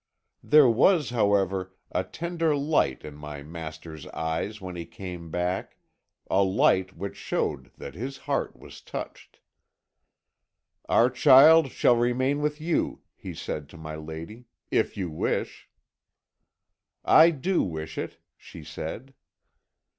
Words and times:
There 0.41 0.67
was, 0.67 1.11
however, 1.11 1.75
a 1.91 2.03
tender 2.03 2.55
light 2.55 3.05
in 3.05 3.13
my 3.13 3.43
master's 3.43 4.07
eyes 4.07 4.59
when 4.59 4.75
he 4.75 4.83
came 4.83 5.29
back, 5.29 5.77
a 6.27 6.41
light 6.41 6.97
which 6.97 7.15
showed 7.15 7.69
that 7.77 7.93
his 7.93 8.17
heart 8.25 8.57
was 8.57 8.81
touched. 8.81 9.41
"'Our 10.89 11.11
child 11.11 11.69
shall 11.71 11.97
remain 11.97 12.41
with 12.41 12.59
you,' 12.59 13.01
he 13.15 13.35
said 13.35 13.69
to 13.69 13.77
my 13.77 13.93
lady, 13.93 14.45
'if 14.71 14.97
you 14.97 15.11
wish.' 15.11 15.69
"'I 17.05 17.29
do 17.29 17.61
wish 17.61 17.95
it," 17.95 18.17
she 18.37 18.63
said. 18.63 19.13